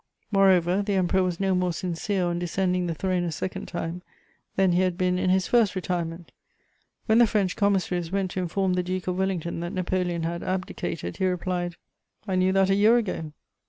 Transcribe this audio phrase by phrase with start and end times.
[0.31, 4.01] Moreover, the Emperor was no more sincere on descending the throne a second time
[4.55, 6.31] than he had been in his first retirement;
[7.05, 11.17] when the French commissaries went to inform the Duke of Wellington that Napoleon had abdicated,
[11.17, 11.75] he replied:
[12.27, 13.31] "I knew that a year ago."